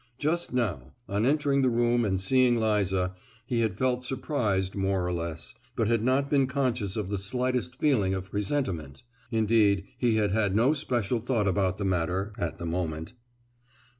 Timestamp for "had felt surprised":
3.59-4.73